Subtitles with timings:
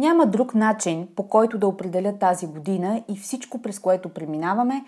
[0.00, 4.84] Няма друг начин, по който да определя тази година и всичко, през което преминаваме,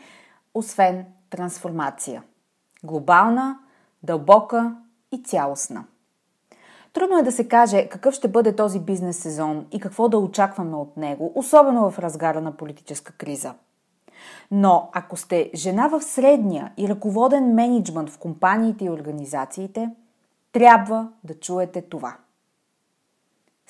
[0.54, 2.22] освен трансформация.
[2.84, 3.58] Глобална,
[4.02, 4.76] дълбока
[5.12, 5.84] и цялостна.
[6.92, 10.76] Трудно е да се каже какъв ще бъде този бизнес сезон и какво да очакваме
[10.76, 13.54] от него, особено в разгара на политическа криза.
[14.50, 19.90] Но ако сте жена в средния и ръководен менеджмент в компаниите и организациите,
[20.52, 22.16] трябва да чуете това.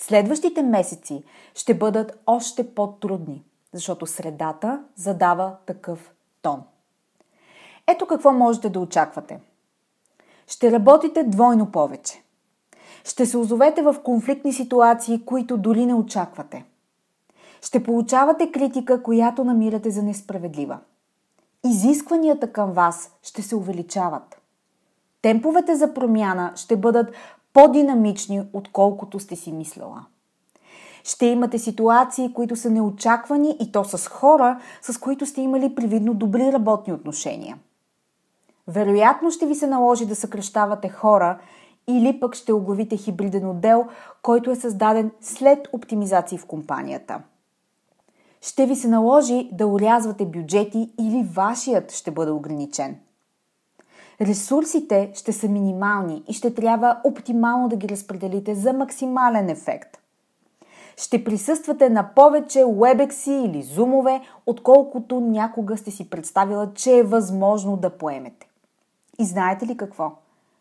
[0.03, 1.25] Следващите месеци
[1.55, 6.13] ще бъдат още по-трудни, защото средата задава такъв
[6.43, 6.63] тон.
[7.87, 9.41] Ето какво можете да очаквате.
[10.47, 12.23] Ще работите двойно повече.
[13.05, 16.65] Ще се озовете в конфликтни ситуации, които дори не очаквате.
[17.61, 20.79] Ще получавате критика, която намирате за несправедлива.
[21.67, 24.41] Изискванията към вас ще се увеличават.
[25.23, 27.15] Темповете за промяна ще бъдат
[27.53, 30.05] по-динамични, отколкото сте си мислила.
[31.05, 36.15] Ще имате ситуации, които са неочаквани и то с хора, с които сте имали привидно
[36.15, 37.59] добри работни отношения.
[38.69, 41.39] Вероятно ще ви се наложи да съкръщавате хора
[41.89, 43.87] или пък ще оглавите хибриден отдел,
[44.23, 47.23] който е създаден след оптимизации в компанията.
[48.41, 52.99] Ще ви се наложи да урязвате бюджети или вашият ще бъде ограничен.
[54.23, 59.99] Ресурсите ще са минимални и ще трябва оптимално да ги разпределите за максимален ефект.
[60.97, 67.77] Ще присъствате на повече WebEx или зумове, отколкото някога сте си представила, че е възможно
[67.77, 68.49] да поемете.
[69.19, 70.13] И знаете ли какво?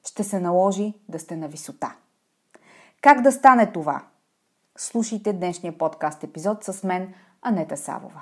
[0.06, 1.96] ще се наложи да сте на висота.
[3.02, 4.04] Как да стане това?
[4.78, 8.22] Слушайте днешния подкаст епизод с мен, Анета Савова.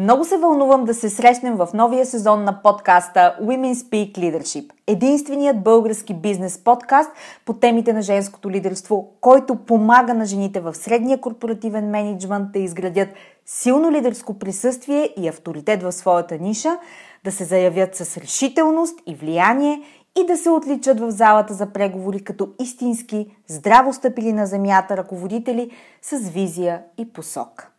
[0.00, 4.70] Много се вълнувам да се срещнем в новия сезон на подкаста Women Speak Leadership.
[4.86, 7.10] Единственият български бизнес подкаст
[7.44, 13.08] по темите на женското лидерство, който помага на жените в средния корпоративен менеджмент да изградят
[13.46, 16.78] силно лидерско присъствие и авторитет в своята ниша,
[17.24, 19.82] да се заявят с решителност и влияние
[20.22, 25.70] и да се отличат в залата за преговори като истински, здраво стъпили на земята ръководители
[26.02, 27.70] с визия и посока.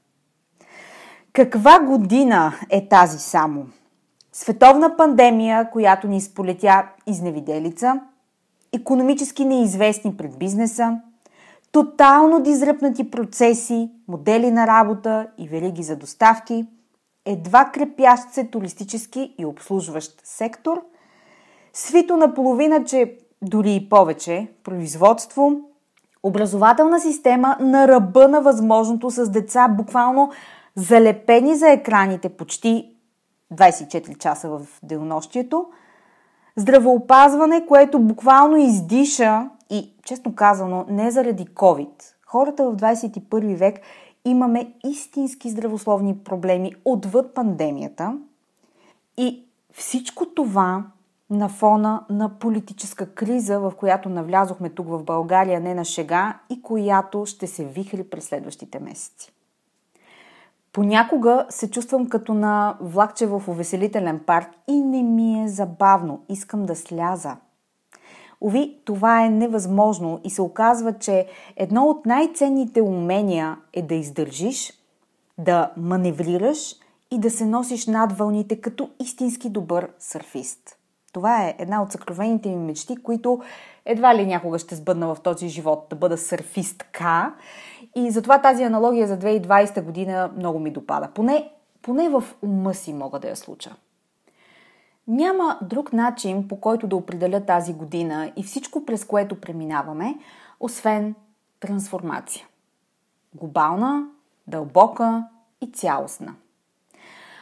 [1.34, 3.66] Каква година е тази само?
[4.34, 8.00] Световна пандемия, която ни сполетя изневиделица,
[8.74, 11.00] економически неизвестни пред бизнеса,
[11.72, 16.66] тотално дизръпнати процеси, модели на работа и вериги за доставки,
[17.26, 20.82] едва крепящ се туристически и обслужващ сектор,
[21.74, 25.52] свито наполовина, че дори и повече, производство,
[26.24, 30.32] образователна система на ръба на възможното с деца буквално
[30.76, 32.96] залепени за екраните почти
[33.54, 35.66] 24 часа в денонощието,
[36.56, 42.04] здравоопазване, което буквално издиша и, честно казано, не заради COVID.
[42.26, 43.80] Хората в 21 век
[44.26, 48.18] имаме истински здравословни проблеми отвъд пандемията
[49.18, 50.84] и всичко това
[51.30, 56.62] на фона на политическа криза, в която навлязохме тук в България не на шега и
[56.62, 59.32] която ще се вихри през следващите месеци.
[60.74, 66.22] Понякога се чувствам като на влакче в увеселителен парк и не ми е забавно.
[66.30, 67.38] Искам да сляза.
[68.42, 74.74] Ови, това е невъзможно и се оказва, че едно от най-ценните умения е да издържиш,
[75.38, 76.76] да маневрираш
[77.12, 80.78] и да се носиш над вълните като истински добър сърфист.
[81.14, 83.42] Това е една от съкровените ми мечти, които
[83.86, 87.34] едва ли някога ще сбъдна в този живот да бъда сърфистка.
[87.96, 91.10] И затова тази аналогия за 2020 година много ми допада.
[91.14, 91.52] Поне,
[91.82, 93.76] поне в ума си мога да я случа.
[95.08, 100.16] Няма друг начин, по който да определя тази година и всичко, през което преминаваме,
[100.60, 101.16] освен
[101.60, 102.48] трансформация.
[103.36, 104.08] Глобална,
[104.48, 105.28] дълбока
[105.62, 106.36] и цялостна.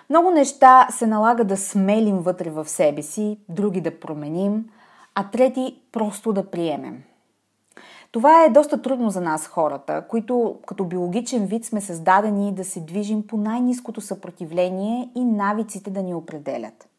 [0.10, 4.70] Много неща се налага да смелим вътре в себе си, други да променим,
[5.16, 7.04] а трети просто да приемем.
[8.12, 12.80] Това е доста трудно за нас хората, които като биологичен вид сме създадени да се
[12.80, 16.90] движим по най-низкото съпротивление и навиците да ни определят.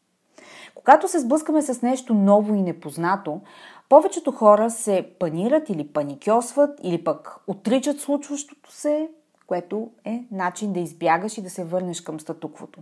[0.75, 3.41] Когато се сблъскаме с нещо ново и непознато,
[3.89, 9.09] повечето хора се панират или паникьосват, или пък отричат случващото се,
[9.47, 12.79] което е начин да избягаш и да се върнеш към статуквото.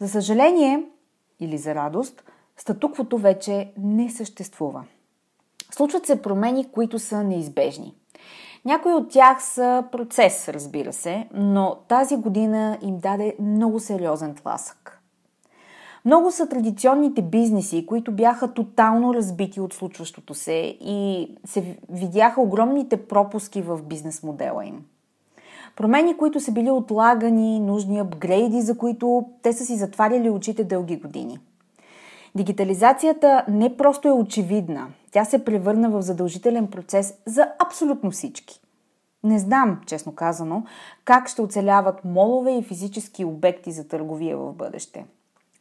[0.00, 0.84] За съжаление
[1.40, 2.24] или за радост,
[2.56, 4.84] статуквото вече не съществува.
[5.74, 7.94] Случват се промени, които са неизбежни.
[8.64, 14.98] Някои от тях са процес, разбира се, но тази година им даде много сериозен тласък.
[16.04, 23.06] Много са традиционните бизнеси, които бяха тотално разбити от случващото се и се видяха огромните
[23.06, 24.84] пропуски в бизнес модела им.
[25.76, 30.96] Промени, които са били отлагани, нужни апгрейди, за които те са си затваряли очите дълги
[30.96, 31.38] години.
[32.34, 38.60] Дигитализацията не просто е очевидна, тя се превърна в задължителен процес за абсолютно всички.
[39.24, 40.64] Не знам, честно казано,
[41.04, 45.04] как ще оцеляват молове и физически обекти за търговия в бъдеще.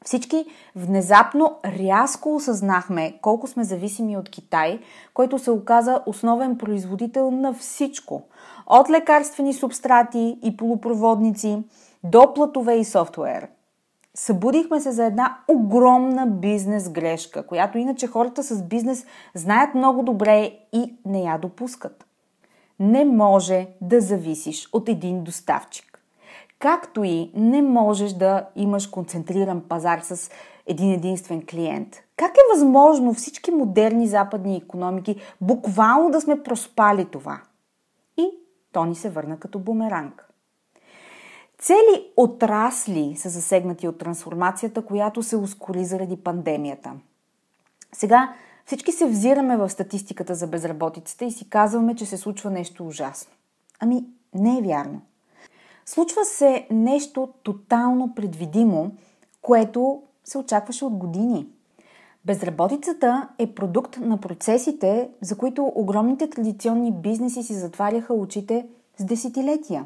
[0.06, 0.46] Всички
[0.76, 4.80] внезапно рязко осъзнахме колко сме зависими от Китай,
[5.14, 8.24] който се оказа основен производител на всичко.
[8.68, 11.64] От лекарствени субстрати и полупроводници
[12.04, 13.48] до платове и софтуер.
[14.16, 19.06] Събудихме се за една огромна бизнес грешка, която иначе хората с бизнес
[19.36, 22.06] знаят много добре и не я допускат.
[22.80, 25.92] Не може да зависиш от един доставчик
[26.62, 30.32] както и не можеш да имаш концентриран пазар с
[30.68, 31.96] един единствен клиент.
[32.16, 37.42] Как е възможно всички модерни западни економики буквално да сме проспали това?
[38.18, 38.30] И
[38.72, 40.31] то ни се върна като бумеранг.
[41.62, 46.94] Цели отрасли са засегнати от трансформацията, която се ускори заради пандемията.
[47.94, 48.34] Сега
[48.66, 53.34] всички се взираме в статистиката за безработицата и си казваме, че се случва нещо ужасно.
[53.80, 55.02] Ами, не е вярно.
[55.86, 58.92] Случва се нещо тотално предвидимо,
[59.42, 61.48] което се очакваше от години.
[62.26, 68.68] Безработицата е продукт на процесите, за които огромните традиционни бизнеси си затваряха очите
[68.98, 69.86] с десетилетия.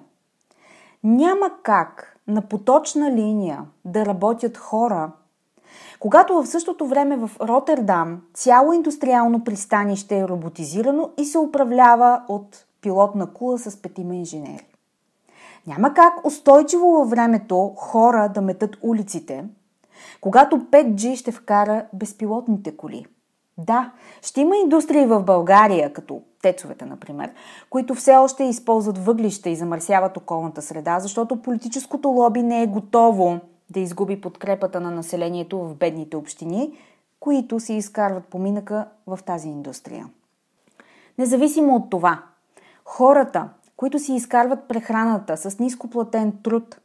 [1.05, 5.11] Няма как на поточна линия да работят хора,
[5.99, 12.65] когато в същото време в Роттердам цяло индустриално пристанище е роботизирано и се управлява от
[12.81, 14.67] пилотна кула с петима инженери.
[15.67, 19.45] Няма как устойчиво във времето хора да метат улиците,
[20.21, 23.05] когато 5G ще вкара безпилотните коли.
[23.57, 23.91] Да,
[24.21, 27.31] ще има индустрии в България, като тецовете, например,
[27.69, 33.39] които все още използват въглища и замърсяват околната среда, защото политическото лоби не е готово
[33.69, 36.77] да изгуби подкрепата на населението в бедните общини,
[37.19, 40.09] които си изкарват поминъка в тази индустрия.
[41.17, 42.23] Независимо от това,
[42.85, 46.79] хората, които си изкарват прехраната с нископлатен труд,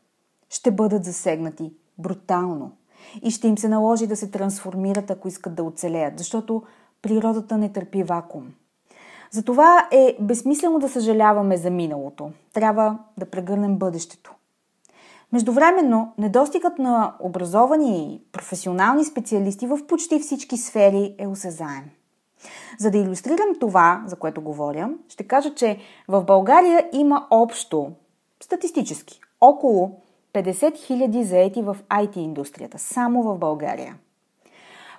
[0.50, 2.72] ще бъдат засегнати брутално
[3.22, 6.62] и ще им се наложи да се трансформират, ако искат да оцелеят, защото
[7.02, 8.52] природата не търпи вакуум.
[9.30, 12.30] Затова е безсмислено да съжаляваме за миналото.
[12.52, 14.34] Трябва да прегърнем бъдещето.
[15.32, 21.84] Междувременно, недостигът на образовани и професионални специалисти в почти всички сфери е осезаем.
[22.78, 27.92] За да иллюстрирам това, за което говоря, ще кажа, че в България има общо,
[28.42, 30.00] статистически, около
[30.34, 33.96] 50 000 заети в IT индустрията, само в България.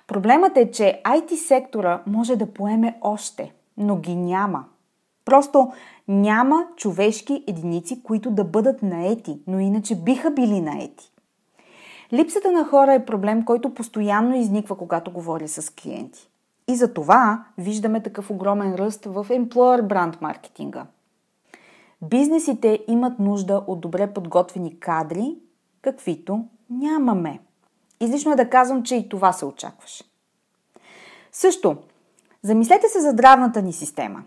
[0.06, 4.64] Проблемът е, че IT сектора може да поеме още, но ги няма.
[5.24, 5.72] Просто
[6.08, 11.12] няма човешки единици, които да бъдат наети, но иначе биха били наети.
[12.12, 16.28] Липсата на хора е проблем, който постоянно изниква, когато говоря с клиенти.
[16.68, 20.86] И за това виждаме такъв огромен ръст в employer бранд маркетинга.
[22.02, 25.36] Бизнесите имат нужда от добре подготвени кадри,
[25.82, 27.40] каквито нямаме.
[28.00, 30.04] Излишно е да казвам, че и това се очакваше.
[31.32, 31.76] Също,
[32.42, 34.22] замислете се за здравната ни система.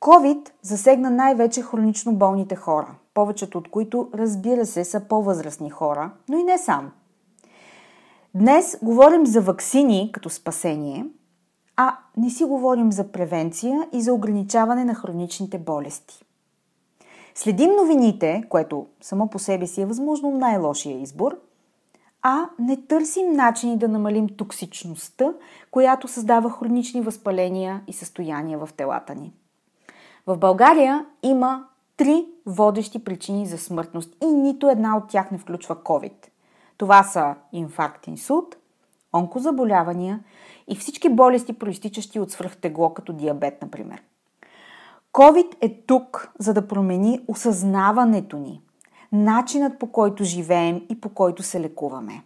[0.00, 6.38] COVID засегна най-вече хронично болните хора, повечето от които, разбира се, са по-възрастни хора, но
[6.38, 6.90] и не само.
[8.34, 11.06] Днес говорим за ваксини като спасение,
[11.76, 16.24] а не си говорим за превенция и за ограничаване на хроничните болести.
[17.34, 21.38] Следим новините, което само по себе си е възможно най-лошия избор,
[22.28, 25.32] а не търсим начини да намалим токсичността,
[25.70, 29.32] която създава хронични възпаления и състояния в телата ни.
[30.26, 31.64] В България има
[31.96, 36.26] три водещи причини за смъртност и нито една от тях не включва COVID.
[36.76, 38.56] Това са инфаркт, инсулт,
[39.14, 40.20] онкозаболявания
[40.68, 44.02] и всички болести, проистичащи от свръхтегло, като диабет, например.
[45.12, 48.60] COVID е тук, за да промени осъзнаването ни,
[49.24, 52.22] начинът по който живеем и по който се лекуваме.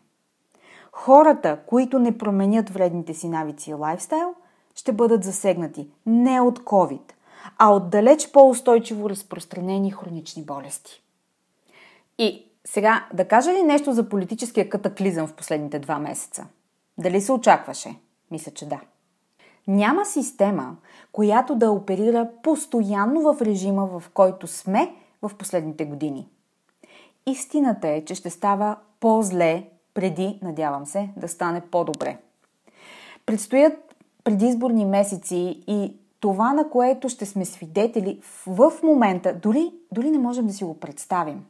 [0.93, 4.35] Хората, които не променят вредните си навици и лайфстайл,
[4.75, 7.13] ще бъдат засегнати не от COVID,
[7.59, 11.03] а от далеч по-устойчиво разпространени хронични болести.
[12.19, 16.47] И сега да кажа ли нещо за политическия катаклизъм в последните два месеца?
[16.99, 17.95] Дали се очакваше?
[18.31, 18.81] Мисля, че да.
[19.69, 20.77] Няма система,
[21.13, 26.29] която да оперира постоянно в режима, в който сме в последните години.
[27.31, 32.19] Истината е, че ще става по-зле преди, надявам се, да стане по-добре.
[33.27, 33.95] Предстоят
[34.25, 40.47] предизборни месеци и това, на което ще сме свидетели в момента, дори, дори не можем
[40.47, 41.47] да си го представим.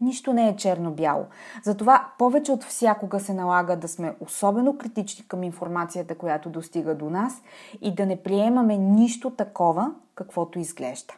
[0.00, 1.26] Нищо не е черно-бяло.
[1.64, 7.10] Затова повече от всякога се налага да сме особено критични към информацията, която достига до
[7.10, 7.42] нас
[7.80, 11.14] и да не приемаме нищо такова, каквото изглежда.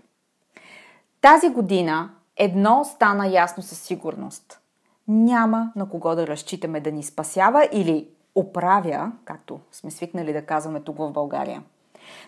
[1.21, 4.61] Тази година едно стана ясно със сигурност.
[5.09, 10.81] Няма на кого да разчитаме да ни спасява или оправя, както сме свикнали да казваме
[10.81, 11.63] тук в България.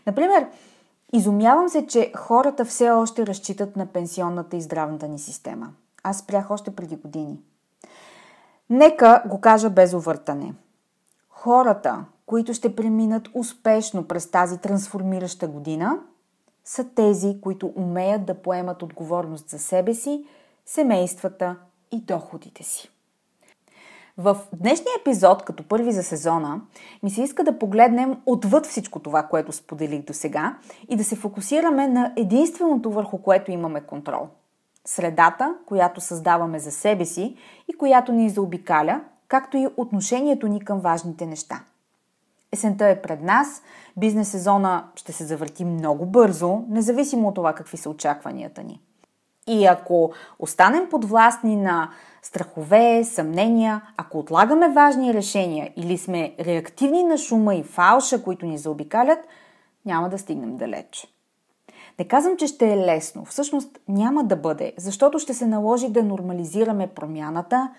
[0.06, 0.46] Например,
[1.12, 5.70] изумявам се, че хората все още разчитат на пенсионната и здравната ни система–
[6.02, 7.40] аз спрях още преди години.
[8.70, 10.54] Нека го кажа без увъртане.
[11.28, 15.98] Хората, които ще преминат успешно през тази трансформираща година,
[16.64, 20.24] са тези, които умеят да поемат отговорност за себе си,
[20.66, 21.56] семействата
[21.92, 22.90] и доходите си.
[24.18, 26.60] В днешния епизод, като първи за сезона,
[27.02, 31.16] ми се иска да погледнем отвъд всичко това, което споделих до сега и да се
[31.16, 34.28] фокусираме на единственото върху което имаме контрол–
[34.84, 37.36] средата, която създаваме за себе си
[37.68, 41.64] и която ни заобикаля, както и отношението ни към важните неща.
[42.52, 43.62] Есента е пред нас,
[43.96, 48.80] бизнес сезона ще се завърти много бързо, независимо от това какви са очакванията ни.
[49.46, 51.90] И ако останем подвластни на
[52.22, 58.58] страхове, съмнения, ако отлагаме важни решения или сме реактивни на шума и фалша, които ни
[58.58, 59.18] заобикалят,
[59.86, 61.08] няма да стигнем далеч.
[61.98, 63.24] Не казвам, че ще е лесно.
[63.24, 67.70] Всъщност няма да бъде, защото ще се наложи да нормализираме промяната,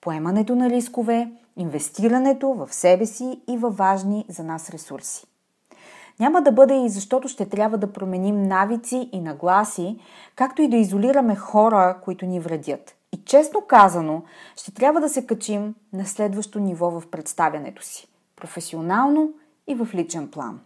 [0.00, 5.26] поемането на рискове, инвестирането в себе си и във важни за нас ресурси.
[6.20, 9.98] Няма да бъде и защото ще трябва да променим навици и нагласи,
[10.36, 12.94] както и да изолираме хора, които ни вредят.
[13.12, 14.22] И честно казано,
[14.56, 19.32] ще трябва да се качим на следващо ниво в представянето си професионално
[19.66, 20.60] и в личен план.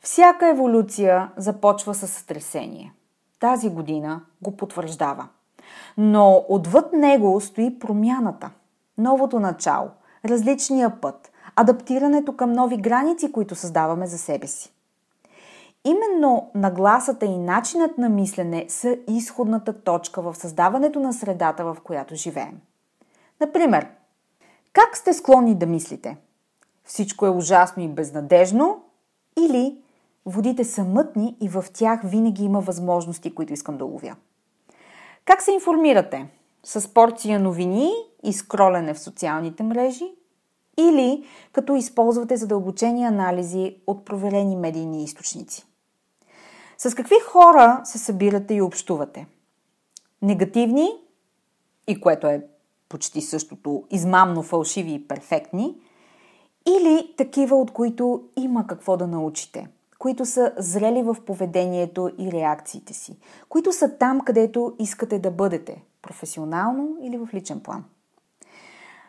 [0.00, 2.92] Всяка еволюция започва с сътресение.
[3.40, 5.28] Тази година го потвърждава.
[5.98, 8.50] Но отвъд него стои промяната,
[8.98, 9.90] новото начало,
[10.24, 14.72] различния път, адаптирането към нови граници, които създаваме за себе си.
[15.84, 22.14] Именно нагласата и начинът на мислене са изходната точка в създаването на средата, в която
[22.14, 22.60] живеем.
[23.40, 23.86] Например,
[24.72, 26.16] как сте склонни да мислите?
[26.84, 28.82] Всичко е ужасно и безнадежно
[29.38, 29.82] или
[30.26, 34.16] Водите са мътни и в тях винаги има възможности, които искам да ловя.
[35.24, 36.26] Как се информирате?
[36.64, 37.90] С порция новини
[38.22, 40.04] и скролене в социалните мрежи?
[40.78, 45.66] Или като използвате задълбочени анализи от проверени медийни източници?
[46.78, 49.26] С какви хора се събирате и общувате?
[50.22, 50.88] Негативни,
[51.86, 52.46] и което е
[52.88, 55.76] почти същото, измамно фалшиви и перфектни,
[56.68, 59.68] или такива, от които има какво да научите–
[60.02, 63.16] които са зрели в поведението и реакциите си,
[63.48, 67.84] които са там, където искате да бъдете, професионално или в личен план.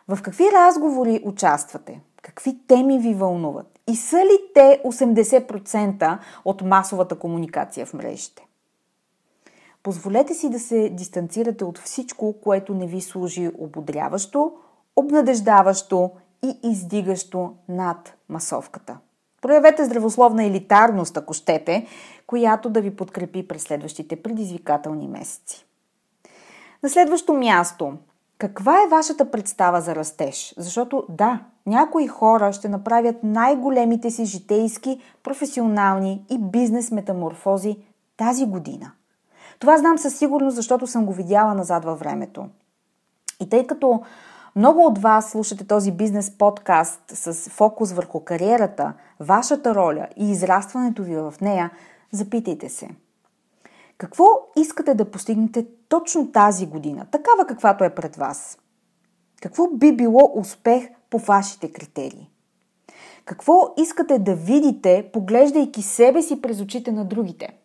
[0.08, 2.00] В какви разговори участвате?
[2.22, 3.78] Какви теми ви вълнуват?
[3.88, 8.46] И са ли те 80% от масовата комуникация в мрежите?
[9.82, 14.52] Позволете си да се дистанцирате от всичко, което не ви служи ободряващо,
[14.96, 16.10] обнадеждаващо
[16.42, 18.98] и издигащо над масовката.
[19.42, 21.86] Проявете здравословна елитарност, ако щете,
[22.26, 25.66] която да ви подкрепи през следващите предизвикателни месеци.
[26.82, 27.92] На следващо място,
[28.38, 30.54] каква е вашата представа за растеж?
[30.58, 37.76] Защото да, някои хора ще направят най-големите си житейски, професионални и бизнес метаморфози
[38.16, 38.92] тази година.
[39.58, 42.48] Това знам със сигурност, защото съм го видяла назад във времето.
[43.40, 44.02] И тъй като
[44.56, 51.02] много от вас слушате този бизнес подкаст с фокус върху кариерата, вашата роля и израстването
[51.02, 51.70] ви в нея,
[52.12, 52.88] запитайте се.
[53.98, 54.24] Какво
[54.56, 58.58] искате да постигнете точно тази година, такава каквато е пред вас?
[59.42, 62.30] Какво би било успех по вашите критерии?
[63.24, 67.58] Какво искате да видите, поглеждайки себе си през очите на другите?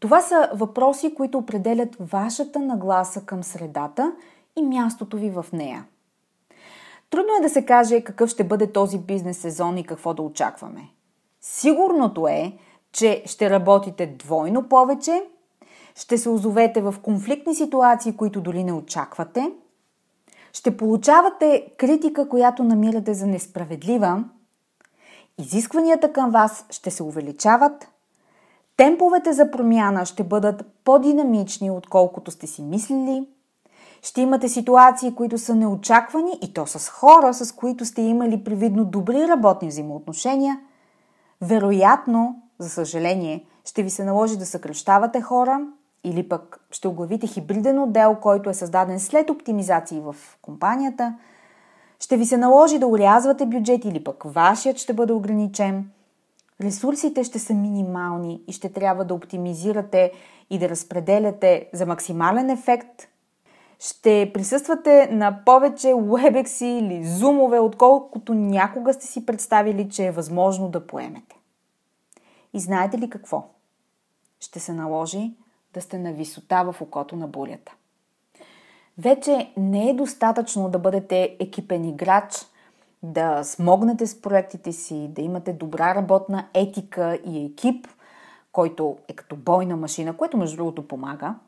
[0.00, 4.12] Това са въпроси, които определят вашата нагласа към средата
[4.56, 5.86] и мястото ви в нея.
[7.10, 10.88] Трудно е да се каже какъв ще бъде този бизнес сезон и какво да очакваме.
[11.40, 12.58] Сигурното е,
[12.96, 15.22] че ще работите двойно повече,
[15.94, 19.52] ще се озовете в конфликтни ситуации, които дори не очаквате,
[20.52, 24.24] ще получавате критика, която намирате за несправедлива,
[25.38, 27.88] изискванията към вас ще се увеличават,
[28.76, 33.26] темповете за промяна ще бъдат по-динамични, отколкото сте си мислили–
[34.02, 38.84] ще имате ситуации, които са неочаквани и то с хора, с които сте имали привидно
[38.84, 40.60] добри работни взаимоотношения.
[41.40, 45.60] Вероятно, за съжаление, ще ви се наложи да съкръщавате хора
[46.04, 51.14] или пък ще оглавите хибриден отдел, който е създаден след оптимизации в компанията.
[52.00, 55.90] Ще ви се наложи да урязвате бюджет или пък вашият ще бъде ограничен.
[56.60, 60.12] Ресурсите ще са минимални и ще трябва да оптимизирате
[60.50, 63.08] и да разпределяте за максимален ефект
[63.78, 70.68] ще присъствате на повече уебекси или зумове, отколкото някога сте си представили, че е възможно
[70.68, 71.36] да поемете.
[72.56, 73.44] И знаете ли какво?
[74.40, 75.34] Ще се наложи
[75.74, 77.74] да сте на висота в окото на бурята.
[78.98, 82.34] Вече не е достатъчно да бъдете екипен играч,
[83.02, 87.86] да смогнете с проектите си, да имате добра работна етика и екип,
[88.52, 91.34] който е като бойна машина, което между другото помага–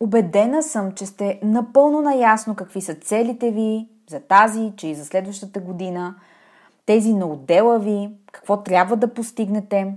[0.00, 5.04] Обедена съм, че сте напълно наясно какви са целите ви за тази, че и за
[5.04, 6.14] следващата година,
[6.86, 9.94] тези на отдела ви, какво трябва да постигнете.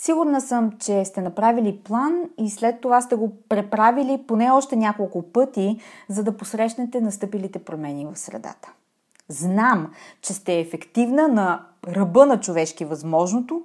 [0.00, 5.22] Сигурна съм, че сте направили план и след това сте го преправили поне още няколко
[5.22, 8.72] пъти, за да посрещнете настъпилите промени в средата.
[9.28, 13.62] Знам, че сте ефективна на ръба на човешки възможното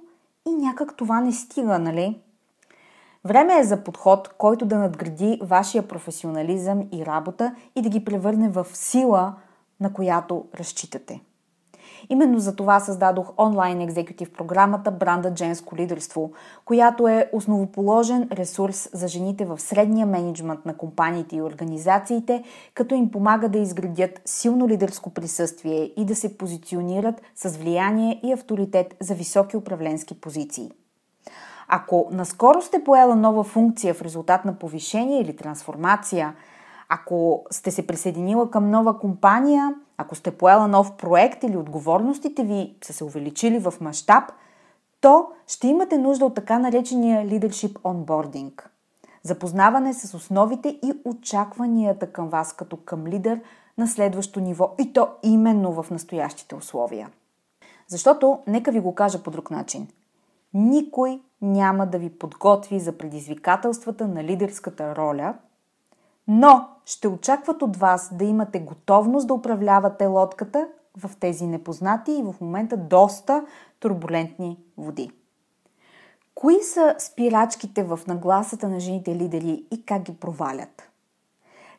[0.48, 2.20] и някак това не стига, нали?
[3.24, 8.48] Време е за подход, който да надгради вашия професионализъм и работа и да ги превърне
[8.48, 9.34] в сила,
[9.80, 11.20] на която разчитате.
[12.08, 16.32] Именно за това създадох онлайн екзекутив програмата Бранда Женско лидерство,
[16.64, 23.10] която е основоположен ресурс за жените в средния менеджмент на компаниите и организациите, като им
[23.10, 29.14] помага да изградят силно лидерско присъствие и да се позиционират с влияние и авторитет за
[29.14, 30.70] високи управленски позиции.
[31.68, 36.34] Ако наскоро сте поела нова функция в резултат на повишение или трансформация,
[36.94, 42.76] ако сте се присъединила към нова компания, ако сте поела нов проект или отговорностите ви
[42.84, 44.24] са се увеличили в мащаб,
[45.00, 48.62] то ще имате нужда от така наречения Leadership Onboarding.
[49.22, 53.40] Запознаване с основите и очакванията към вас като към лидер
[53.78, 57.10] на следващо ниво и то именно в настоящите условия.
[57.88, 59.88] Защото, нека ви го кажа по друг начин.
[60.54, 65.34] Никой няма да ви подготви за предизвикателствата на лидерската роля,
[66.28, 72.22] но ще очакват от вас да имате готовност да управлявате лодката в тези непознати и
[72.22, 73.46] в момента доста
[73.80, 75.10] турбулентни води.
[76.34, 80.90] Кои са спирачките в нагласата на жените лидери и как ги провалят?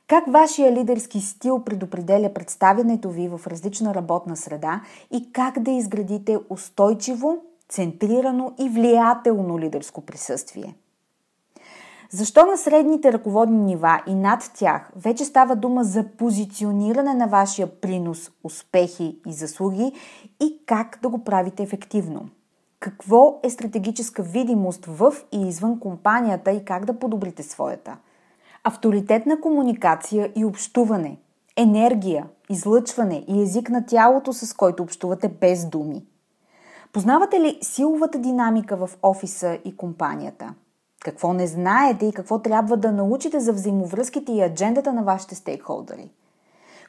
[0.08, 4.82] Как вашия лидерски стил предопределя представянето ви в различна работна среда
[5.12, 7.38] и как да изградите устойчиво
[7.70, 10.76] центрирано и влиятелно лидерско присъствие.
[12.10, 17.68] Защо на средните ръководни нива и над тях вече става дума за позициониране на вашия
[17.68, 19.92] принос, успехи и заслуги
[20.44, 22.30] и как да го правите ефективно?
[22.80, 27.98] Какво е стратегическа видимост в и извън компанията и как да подобрите своята?
[28.64, 31.18] Авторитетна комуникация и общуване,
[31.58, 36.06] енергия, излъчване и език на тялото, с който общувате без думи–
[36.96, 40.54] Познавате ли силовата динамика в офиса и компанията?
[41.06, 46.12] Какво не знаете и какво трябва да научите за взаимовръзките и аджендата на вашите стейкхолдери?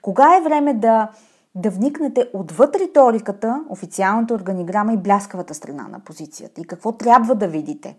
[0.02, 1.11] Кога е време да,
[1.55, 6.61] да вникнете отвъд риториката, официалната органиграма и бляскавата страна на позицията?
[6.61, 7.96] И какво трябва да видите?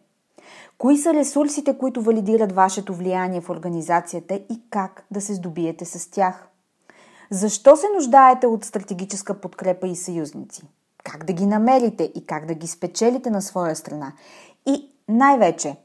[0.78, 6.12] Кои са ресурсите, които валидират вашето влияние в организацията и как да се здобиете с
[6.12, 6.48] тях?
[7.32, 10.64] Защо се нуждаете от стратегическа подкрепа и съюзници?
[11.04, 14.14] Как да ги намерите и как да ги спечелите на своя страна?
[14.66, 15.76] И най-вече,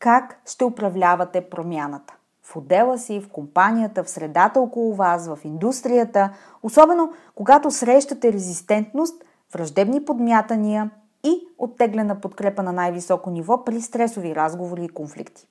[0.00, 2.14] как ще управлявате промяната?
[2.42, 6.32] В отдела си, в компанията, в средата около вас, в индустрията,
[6.62, 10.90] особено когато срещате резистентност, враждебни подмятания
[11.24, 15.46] и оттеглена подкрепа на най-високо ниво при стресови разговори и конфликти.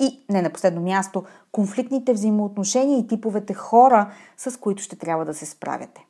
[0.00, 5.34] И не на последно място, конфликтните взаимоотношения и типовете хора, с които ще трябва да
[5.34, 6.06] се справяте.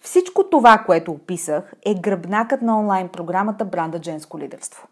[0.00, 4.88] Всичко това, което описах, е гръбнакът на онлайн програмата Бранда Женско лидерство.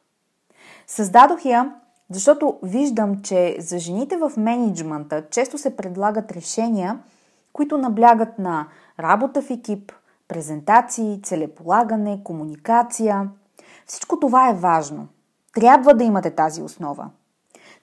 [0.90, 1.74] Създадох я,
[2.10, 6.98] защото виждам, че за жените в менеджмента често се предлагат решения,
[7.52, 8.66] които наблягат на
[9.00, 9.92] работа в екип,
[10.28, 13.30] презентации, целеполагане, комуникация.
[13.86, 15.08] Всичко това е важно.
[15.54, 17.10] Трябва да имате тази основа.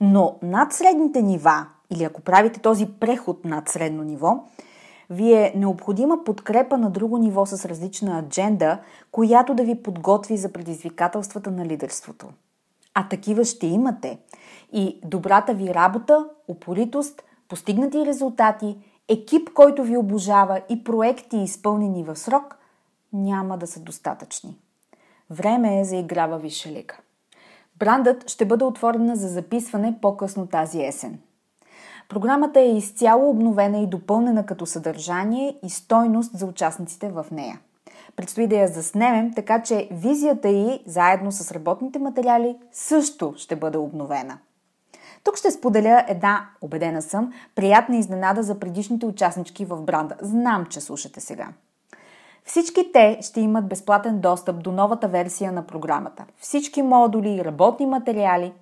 [0.01, 4.43] Но над средните нива, или ако правите този преход над средно ниво,
[5.09, 8.79] ви е необходима подкрепа на друго ниво с различна адженда,
[9.11, 12.27] която да ви подготви за предизвикателствата на лидерството.
[12.99, 14.19] А такива ще имате.
[14.73, 22.15] И добрата ви работа, упоритост, постигнати резултати, екип, който ви обожава и проекти, изпълнени в
[22.15, 22.57] срок,
[23.13, 24.57] няма да са достатъчни.
[25.29, 26.95] Време е за играва висша лига.
[27.79, 31.19] Брандът ще бъде отворена за записване по-късно тази есен.
[32.09, 37.59] Програмата е изцяло обновена и допълнена като съдържание и стойност за участниците в нея.
[38.17, 43.77] Предстои да я заснемем, така че визията й, заедно с работните материали, също ще бъде
[43.77, 44.37] обновена.
[45.23, 50.15] Тук ще споделя една, убедена съм, приятна изненада за предишните участнички в бранда.
[50.21, 51.47] Знам, че слушате сега.
[52.45, 56.25] Всички те ще имат безплатен достъп до новата версия на програмата.
[56.37, 58.53] Всички модули, работни материали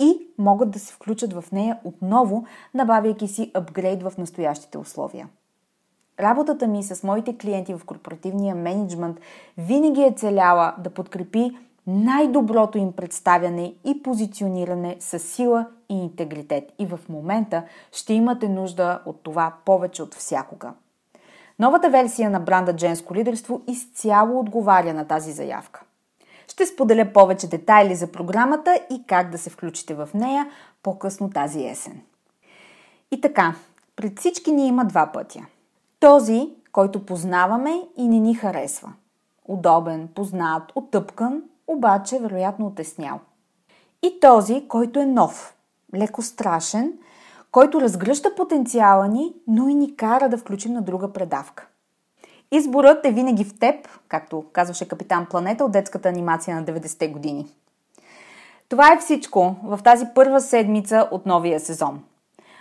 [0.00, 2.44] и могат да се включат в нея отново,
[2.74, 5.28] набавяйки си апгрейд в настоящите условия.
[6.20, 9.20] Работата ми с моите клиенти в корпоративния менеджмент
[9.58, 16.72] винаги е целяла да подкрепи най-доброто им представяне и позициониране с сила и интегритет.
[16.78, 20.72] И в момента ще имате нужда от това повече от всякога.
[21.58, 25.82] Новата версия на бранда Женско лидерство изцяло отговаря на тази заявка.
[26.48, 30.50] Ще споделя повече детайли за програмата и как да се включите в нея
[30.82, 32.00] по-късно тази есен.
[33.10, 33.54] И така,
[33.96, 35.40] пред всички ни има два пътя.
[36.00, 38.92] Този, който познаваме и не ни харесва.
[39.44, 43.20] Удобен, познат, отъпкан, обаче вероятно отеснял.
[44.02, 45.56] И този, който е нов,
[45.94, 46.92] леко страшен–
[47.52, 51.66] който разгръща потенциала ни, но и ни кара да включим на друга предавка.
[52.52, 57.46] Изборът е винаги в теб, както казваше капитан Планета от детската анимация на 90-те години.
[58.68, 62.04] Това е всичко в тази първа седмица от новия сезон.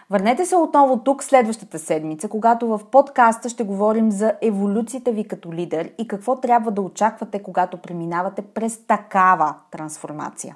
[0.09, 5.53] Върнете се отново тук следващата седмица, когато в подкаста ще говорим за еволюцията ви като
[5.53, 10.55] лидер и какво трябва да очаквате, когато преминавате през такава трансформация.